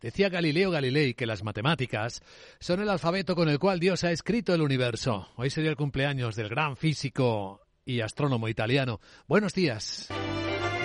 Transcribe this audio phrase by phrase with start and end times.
[0.00, 2.22] Decía Galileo Galilei que las matemáticas
[2.60, 5.28] son el alfabeto con el cual Dios ha escrito el universo.
[5.34, 9.00] Hoy sería el cumpleaños del gran físico y astrónomo italiano.
[9.26, 10.08] Buenos días.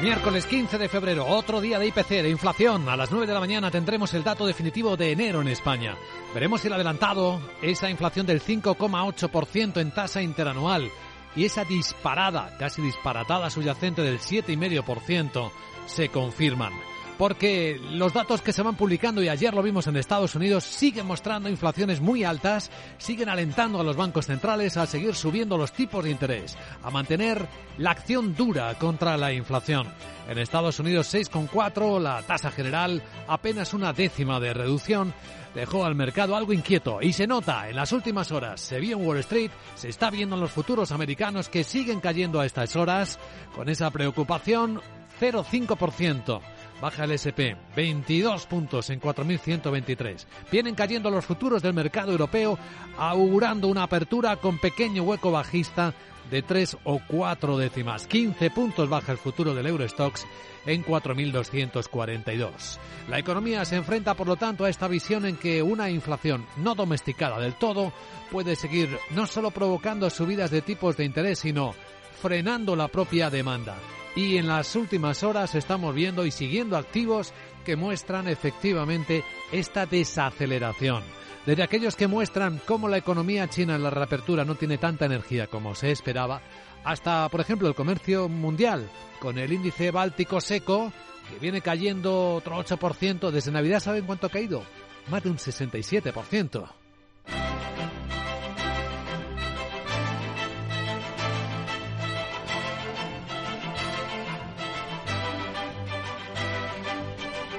[0.02, 2.89] Miércoles 15 de febrero, otro día de IPC, de inflación.
[2.89, 5.95] A las 9 de la mañana tendremos el dato definitivo de enero en España.
[6.34, 10.89] Veremos el adelantado, esa inflación del 5,8% en tasa interanual
[11.36, 15.52] y esa disparada, casi disparatada subyacente del 7,5%
[15.86, 16.73] se confirman
[17.18, 21.05] porque los datos que se van publicando, y ayer lo vimos en Estados Unidos, siguen
[21.05, 26.03] mostrando inflaciones muy altas, siguen alentando a los bancos centrales a seguir subiendo los tipos
[26.03, 29.88] de interés, a mantener la acción dura contra la inflación.
[30.27, 35.14] En Estados Unidos 6,4, la tasa general apenas una décima de reducción,
[35.53, 38.61] dejó al mercado algo inquieto y se nota en las últimas horas.
[38.61, 42.39] Se vio en Wall Street, se está viendo en los futuros americanos que siguen cayendo
[42.39, 43.20] a estas horas
[43.55, 44.81] con esa preocupación
[45.20, 46.41] 0,5%.
[46.84, 50.26] Baja el SP, 22 puntos en 4.123.
[50.52, 52.59] Vienen cayendo los futuros del mercado europeo,
[52.98, 55.94] augurando una apertura con pequeño hueco bajista
[56.30, 58.06] de 3 o 4 décimas.
[58.06, 60.25] 15 puntos baja el futuro del Eurostox
[60.66, 62.80] en 4.242.
[63.08, 66.75] La economía se enfrenta, por lo tanto, a esta visión en que una inflación no
[66.75, 67.94] domesticada del todo
[68.30, 71.73] puede seguir no solo provocando subidas de tipos de interés, sino
[72.22, 73.78] frenando la propia demanda
[74.16, 77.33] y en las últimas horas estamos viendo y siguiendo activos
[77.66, 81.03] que muestran efectivamente esta desaceleración.
[81.45, 85.47] Desde aquellos que muestran cómo la economía china en la reapertura no tiene tanta energía
[85.47, 86.41] como se esperaba,
[86.84, 90.91] hasta, por ejemplo, el comercio mundial, con el índice báltico seco,
[91.30, 93.31] que viene cayendo otro 8%.
[93.31, 94.64] Desde Navidad, ¿saben cuánto ha caído?
[95.09, 96.83] Más de un 67%.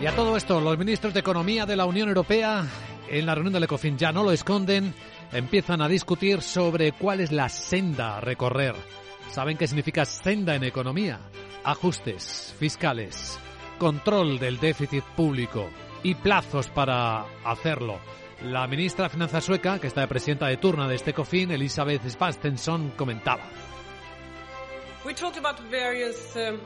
[0.04, 2.66] Y a todo esto, los ministros de Economía de la Unión Europea,
[3.08, 4.92] en la reunión del ECOFIN ya no lo esconden,
[5.32, 8.74] empiezan a discutir sobre cuál es la senda a recorrer.
[9.30, 11.20] ¿Saben qué significa senda en economía?
[11.64, 13.38] Ajustes fiscales,
[13.78, 15.70] control del déficit público
[16.02, 17.98] y plazos para hacerlo.
[18.42, 22.06] La ministra de Finanzas sueca, que está de presidenta de turno de este ECOFIN, Elisabeth
[22.10, 23.44] Spastensson, comentaba.
[25.04, 26.58] Um,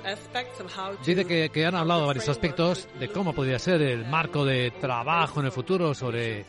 [1.04, 4.70] Dice que, que han hablado de varios aspectos de cómo podría ser el marco de
[4.70, 6.46] trabajo en el futuro sobre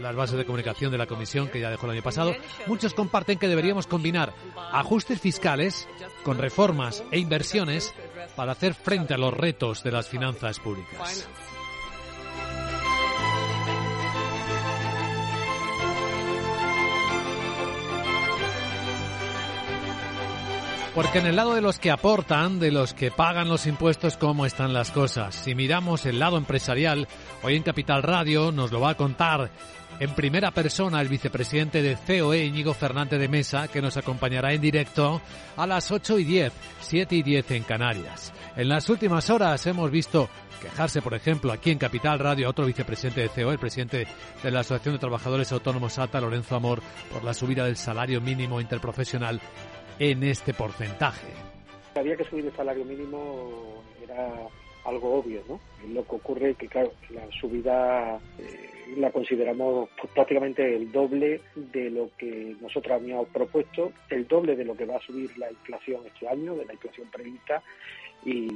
[0.00, 2.34] las bases de comunicación de la Comisión que ya dejó el año pasado.
[2.66, 4.32] Muchos comparten que deberíamos combinar
[4.72, 5.88] ajustes fiscales
[6.24, 7.94] con reformas e inversiones
[8.34, 11.28] para hacer frente a los retos de las finanzas públicas.
[20.94, 24.44] Porque en el lado de los que aportan, de los que pagan los impuestos, ¿cómo
[24.44, 25.34] están las cosas?
[25.34, 27.08] Si miramos el lado empresarial,
[27.42, 29.50] hoy en Capital Radio nos lo va a contar
[30.00, 34.60] en primera persona el vicepresidente de COE, Íñigo Fernández de Mesa, que nos acompañará en
[34.60, 35.22] directo
[35.56, 38.30] a las 8 y 10, 7 y 10 en Canarias.
[38.54, 40.28] En las últimas horas hemos visto
[40.60, 44.06] quejarse, por ejemplo, aquí en Capital Radio, a otro vicepresidente de COE, el presidente
[44.42, 48.60] de la Asociación de Trabajadores Autónomos ATA, Lorenzo Amor, por la subida del salario mínimo
[48.60, 49.40] interprofesional
[49.98, 51.28] en este porcentaje.
[51.94, 54.30] Había que subir el salario mínimo, era
[54.84, 55.60] algo obvio, ¿no?
[55.92, 61.40] Lo que ocurre es que, claro, la subida eh, la consideramos pues, prácticamente el doble
[61.54, 65.50] de lo que nosotros habíamos propuesto, el doble de lo que va a subir la
[65.50, 67.62] inflación este año, de la inflación prevista,
[68.24, 68.48] y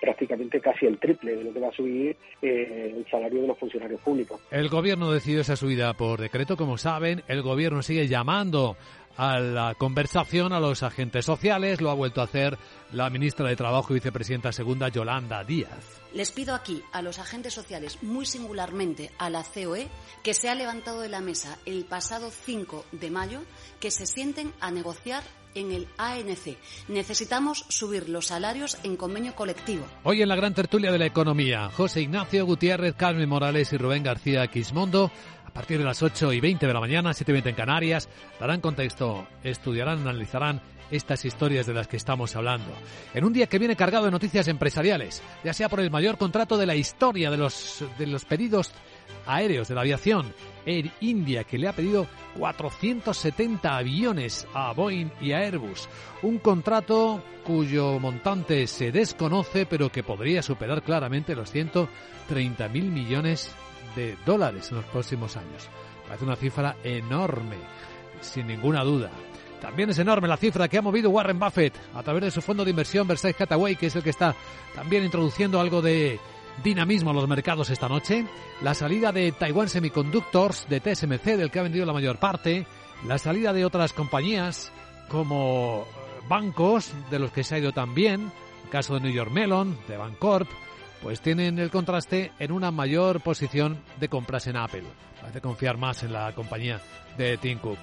[0.00, 3.58] prácticamente casi el triple de lo que va a subir eh, el salario de los
[3.58, 4.40] funcionarios públicos.
[4.50, 7.22] El gobierno decidió esa subida por decreto, como saben.
[7.28, 8.76] El gobierno sigue llamando
[9.16, 11.80] a la conversación a los agentes sociales.
[11.80, 12.58] Lo ha vuelto a hacer
[12.92, 16.00] la ministra de Trabajo y vicepresidenta segunda, Yolanda Díaz.
[16.12, 19.88] Les pido aquí a los agentes sociales, muy singularmente a la COE,
[20.22, 23.40] que se ha levantado de la mesa el pasado 5 de mayo,
[23.80, 25.22] que se sienten a negociar
[25.54, 26.56] en el ANC.
[26.88, 29.84] Necesitamos subir los salarios en convenio colectivo.
[30.02, 34.02] Hoy en la gran tertulia de la economía, José Ignacio Gutiérrez, Carmen Morales y Rubén
[34.02, 35.10] García Quismondo
[35.52, 38.08] a partir de las 8 y 20 de la mañana, 7 y 20 en Canarias,
[38.40, 42.72] darán contexto, estudiarán, analizarán estas historias de las que estamos hablando.
[43.12, 46.56] En un día que viene cargado de noticias empresariales, ya sea por el mayor contrato
[46.56, 48.72] de la historia de los, de los pedidos
[49.26, 50.34] aéreos de la aviación,
[50.64, 52.06] Air India, que le ha pedido
[52.38, 55.86] 470 aviones a Boeing y a Airbus.
[56.22, 63.50] Un contrato cuyo montante se desconoce, pero que podría superar claramente los 130 mil millones
[63.50, 63.71] de
[64.24, 65.68] dólares en los próximos años.
[66.06, 67.56] Parece una cifra enorme,
[68.20, 69.10] sin ninguna duda.
[69.60, 72.64] También es enorme la cifra que ha movido Warren Buffett a través de su fondo
[72.64, 74.34] de inversión Versailles Hathaway, que es el que está
[74.74, 76.18] también introduciendo algo de
[76.62, 78.26] dinamismo a los mercados esta noche,
[78.60, 82.66] la salida de Taiwan Semiconductors, de TSMC, del que ha vendido la mayor parte,
[83.06, 84.72] la salida de otras compañías
[85.08, 85.86] como
[86.28, 88.32] bancos, de los que se ha ido también,
[88.64, 90.48] el caso de New York Mellon, de Bancorp,
[91.02, 94.84] pues tienen el contraste en una mayor posición de compras en Apple.
[95.20, 96.80] Parece confiar más en la compañía
[97.18, 97.78] de Tim Cook.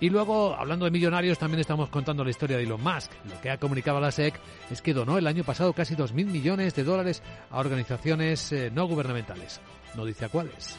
[0.00, 3.10] Y luego, hablando de millonarios, también estamos contando la historia de Elon Musk.
[3.28, 4.38] Lo que ha comunicado la SEC
[4.70, 8.86] es que donó el año pasado casi 2.000 millones de dólares a organizaciones eh, no
[8.86, 9.60] gubernamentales.
[9.96, 10.78] No dice a cuáles.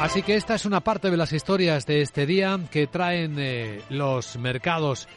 [0.00, 3.80] Así que esta es una parte de las historias de este día que traen eh,
[3.88, 5.08] los mercados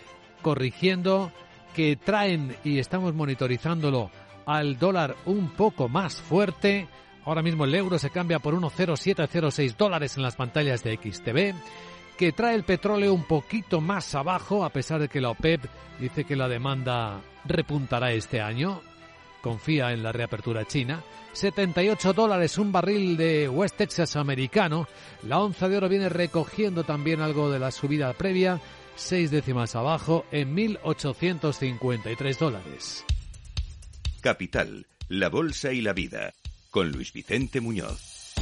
[0.42, 1.32] corrigiendo,
[1.78, 4.10] que traen, y estamos monitorizándolo,
[4.48, 6.88] al dólar un poco más fuerte
[7.28, 11.54] Ahora mismo el euro se cambia por 1,0706 dólares en las pantallas de XTV,
[12.18, 15.66] que trae el petróleo un poquito más abajo, a pesar de que la OPEP
[16.00, 18.80] dice que la demanda repuntará este año.
[19.48, 21.02] Confía en la reapertura china.
[21.32, 24.90] 78 dólares un barril de West Texas americano.
[25.24, 28.60] La onza de oro viene recogiendo también algo de la subida previa,
[28.98, 33.06] seis décimas abajo, en 1.853 dólares.
[34.20, 36.34] Capital, la bolsa y la vida
[36.70, 38.34] con Luis Vicente Muñoz.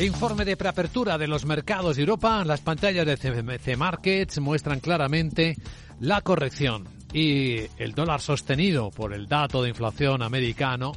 [0.00, 2.44] Informe de preapertura de los mercados de Europa.
[2.44, 5.56] Las pantallas de CMC Markets muestran claramente
[5.98, 10.92] la corrección y el dólar sostenido por el dato de inflación americano,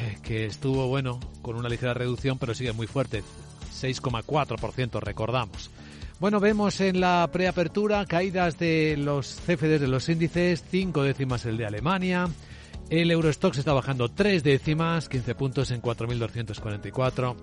[0.00, 3.22] eh, que estuvo, bueno, con una ligera reducción, pero sigue muy fuerte.
[3.72, 5.70] 6,4% recordamos.
[6.20, 11.56] Bueno, vemos en la preapertura caídas de los CFDs de los índices, cinco décimas el
[11.56, 12.28] de Alemania,
[12.90, 17.36] el Eurostox está bajando tres décimas, 15 puntos en 4.244.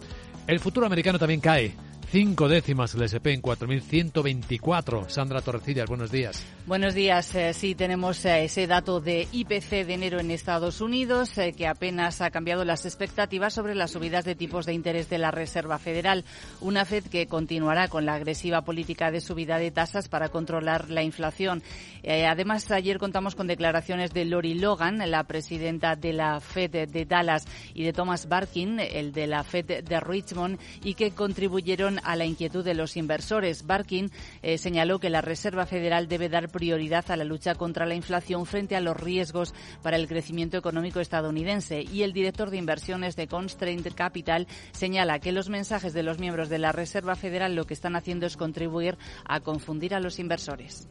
[0.47, 1.75] El futuro americano también cae,
[2.11, 5.09] Cinco décimas el SP en 4.124.
[5.09, 6.45] Sandra Torrecillas, buenos días.
[6.67, 7.33] Buenos días.
[7.35, 11.67] Eh, sí, tenemos eh, ese dato de IPC de enero en Estados Unidos eh, que
[11.67, 15.79] apenas ha cambiado las expectativas sobre las subidas de tipos de interés de la Reserva
[15.79, 16.25] Federal.
[16.61, 21.03] Una Fed que continuará con la agresiva política de subida de tasas para controlar la
[21.03, 21.63] inflación.
[22.03, 27.45] además, ayer contamos con declaraciones de Lori Logan, la presidenta de la Fed de Dallas,
[27.73, 32.25] y de Thomas Barkin, el de la Fed de Richmond, y que contribuyeron a la
[32.25, 33.65] inquietud de los inversores.
[33.65, 34.11] Barkin
[34.41, 38.45] eh, señaló que la Reserva Federal debe dar prioridad a la lucha contra la inflación
[38.45, 41.81] frente a los riesgos para el crecimiento económico estadounidense.
[41.81, 46.49] Y el director de inversiones de Constraint Capital señala que los mensajes de los miembros
[46.49, 50.87] de la Reserva Federal lo que están haciendo es contribuir a confundir a los inversores.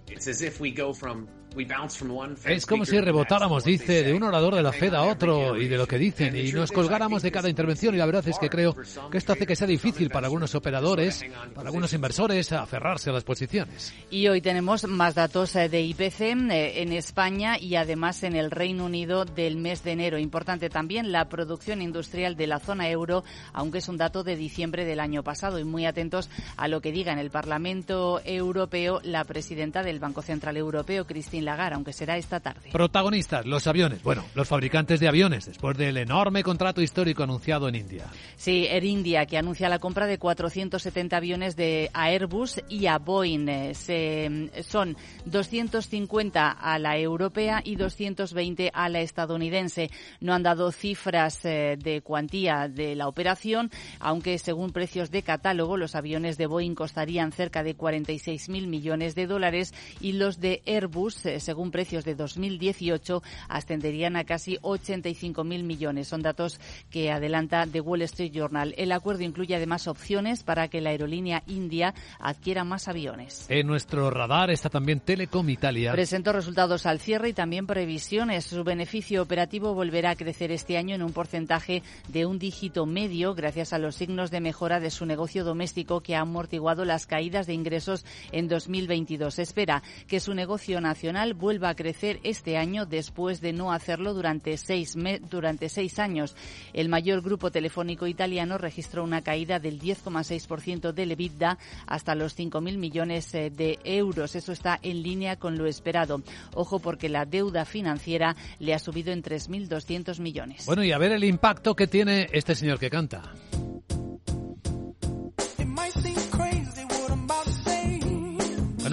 [2.44, 5.76] Es como si rebotáramos, dice, de un orador de la Fed a otro y de
[5.76, 8.74] lo que dicen y nos colgáramos de cada intervención y la verdad es que creo
[9.10, 11.24] que esto hace que sea difícil para algunos operadores,
[11.54, 13.94] para algunos inversores aferrarse a las posiciones.
[14.10, 18.50] Y hoy tenemos más datos eh, de IPC eh, en España y además en el
[18.50, 20.18] Reino Unido del mes de enero.
[20.18, 23.22] Importante también la producción industrial de la zona euro,
[23.52, 26.92] aunque es un dato de diciembre del año pasado y muy atentos a lo que
[26.92, 32.16] diga en el Parlamento Europeo la presidenta del Banco Central Europeo, Cristina Lagar, aunque será
[32.16, 32.70] esta tarde.
[32.72, 34.02] Protagonistas, los aviones.
[34.02, 38.04] Bueno, los fabricantes de aviones, después del enorme contrato histórico anunciado en India.
[38.36, 43.48] Sí, Air India, que anuncia la compra de 470 aviones de Airbus y a Boeing.
[43.48, 44.96] Eh, se, son
[45.26, 49.90] 250 a la europea y 220 a la estadounidense.
[50.20, 55.76] No han dado cifras eh, de cuantía de la operación, aunque según precios de catálogo,
[55.76, 61.26] los aviones de Boeing costarían cerca de 46.000 millones de dólares y los de Airbus,
[61.26, 66.08] eh, según precios de 2018, ascenderían a casi 85.000 millones.
[66.08, 66.60] Son datos
[66.90, 68.74] que adelanta The Wall Street Journal.
[68.76, 73.46] El acuerdo incluye además opciones para que la aerolínea india adquiera más aviones.
[73.48, 75.92] En nuestro radar está también Telecom Italia.
[75.92, 78.44] Presentó resultados al cierre y también previsiones.
[78.44, 83.34] Su beneficio operativo volverá a crecer este año en un porcentaje de un dígito medio
[83.34, 87.46] gracias a los signos de mejora de su negocio doméstico que ha amortiguado las caídas
[87.46, 89.38] de ingresos en 2022.
[89.38, 94.58] espera que su negocio nacional vuelva a crecer este año después de no hacerlo durante
[94.58, 94.94] seis,
[95.30, 96.36] durante seis años.
[96.74, 102.76] El mayor grupo telefónico italiano registró una caída del 10,6% del EBITDA hasta los 5.000
[102.76, 104.36] millones eh, de euros.
[104.36, 106.22] Eso está en línea con lo esperado.
[106.54, 110.66] Ojo porque la deuda financiera le ha subido en 3.200 millones.
[110.66, 113.32] Bueno, y a ver el impacto que tiene este señor que canta.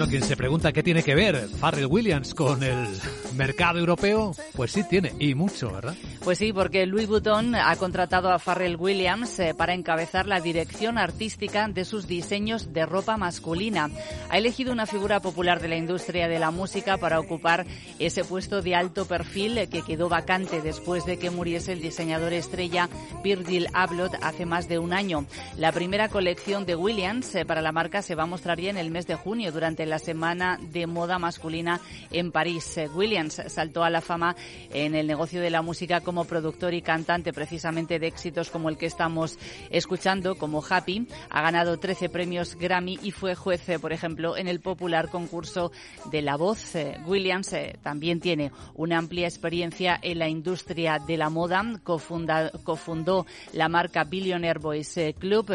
[0.08, 2.88] Quien se pregunta qué tiene que ver Farrell Williams con el
[3.36, 5.94] Mercado europeo, pues sí tiene, y mucho, ¿verdad?
[6.24, 10.96] Pues sí, porque Louis Vuitton ha contratado a Pharrell Williams eh, para encabezar la dirección
[10.96, 13.90] artística de sus diseños de ropa masculina.
[14.30, 17.66] Ha elegido una figura popular de la industria de la música para ocupar
[17.98, 22.32] ese puesto de alto perfil eh, que quedó vacante después de que muriese el diseñador
[22.32, 22.88] estrella
[23.24, 25.26] Virgil Abloh hace más de un año.
[25.56, 28.78] La primera colección de Williams eh, para la marca se va a mostrar ya en
[28.78, 31.80] el mes de junio durante la semana de moda masculina
[32.12, 32.78] en París.
[32.94, 34.36] Williams saltó a la fama
[34.72, 38.76] en el negocio de la música como productor y cantante precisamente de éxitos como el
[38.76, 39.38] que estamos
[39.70, 41.06] escuchando, como Happy.
[41.30, 45.72] Ha ganado 13 premios Grammy y fue juez, eh, por ejemplo, en el popular concurso
[46.10, 46.74] de La Voz.
[46.74, 51.62] Eh, Williams eh, también tiene una amplia experiencia en la industria de la moda.
[51.82, 55.52] cofundó la marca Billionaire Boys Club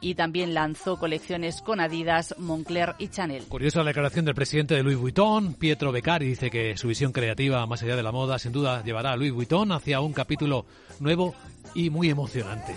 [0.00, 3.44] y también lanzó colecciones con Adidas, Moncler y Chanel.
[3.44, 7.66] Curiosa la declaración del presidente de Louis Vuitton, Pietro Beccari, dice que su visión creativa
[7.66, 10.66] más allá de la moda sin duda llevará a Louis Vuitton hacia un capítulo
[11.00, 11.34] nuevo
[11.74, 12.74] y muy emocionante.